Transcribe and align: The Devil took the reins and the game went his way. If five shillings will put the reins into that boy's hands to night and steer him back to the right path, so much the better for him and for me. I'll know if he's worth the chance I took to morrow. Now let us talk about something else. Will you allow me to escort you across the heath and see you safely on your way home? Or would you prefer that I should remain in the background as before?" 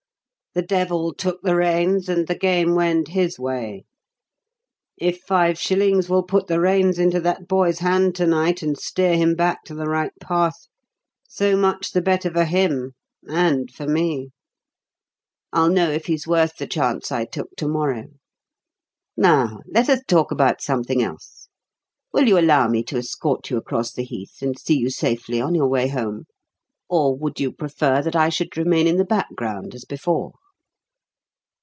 The 0.53 0.61
Devil 0.61 1.13
took 1.13 1.41
the 1.41 1.55
reins 1.55 2.09
and 2.09 2.27
the 2.27 2.35
game 2.37 2.75
went 2.75 3.07
his 3.07 3.39
way. 3.39 3.85
If 4.97 5.21
five 5.21 5.57
shillings 5.57 6.09
will 6.09 6.23
put 6.23 6.47
the 6.47 6.59
reins 6.59 6.99
into 6.99 7.21
that 7.21 7.47
boy's 7.47 7.79
hands 7.79 8.15
to 8.17 8.27
night 8.27 8.61
and 8.61 8.77
steer 8.77 9.15
him 9.15 9.33
back 9.35 9.63
to 9.67 9.73
the 9.73 9.85
right 9.87 10.11
path, 10.19 10.67
so 11.25 11.55
much 11.55 11.91
the 11.91 12.01
better 12.01 12.29
for 12.29 12.43
him 12.43 12.95
and 13.25 13.71
for 13.71 13.87
me. 13.87 14.31
I'll 15.53 15.69
know 15.69 15.89
if 15.89 16.07
he's 16.07 16.27
worth 16.27 16.57
the 16.57 16.67
chance 16.67 17.13
I 17.13 17.23
took 17.23 17.55
to 17.55 17.69
morrow. 17.69 18.09
Now 19.15 19.61
let 19.73 19.87
us 19.87 20.01
talk 20.05 20.31
about 20.33 20.61
something 20.61 21.01
else. 21.01 21.47
Will 22.11 22.27
you 22.27 22.37
allow 22.37 22.67
me 22.67 22.83
to 22.89 22.97
escort 22.97 23.49
you 23.49 23.55
across 23.55 23.93
the 23.93 24.03
heath 24.03 24.41
and 24.41 24.59
see 24.59 24.77
you 24.77 24.89
safely 24.89 25.39
on 25.39 25.55
your 25.55 25.67
way 25.69 25.87
home? 25.87 26.25
Or 26.89 27.15
would 27.17 27.39
you 27.39 27.53
prefer 27.53 28.01
that 28.01 28.17
I 28.17 28.27
should 28.27 28.57
remain 28.57 28.85
in 28.85 28.97
the 28.97 29.05
background 29.05 29.73
as 29.73 29.85
before?" 29.85 30.33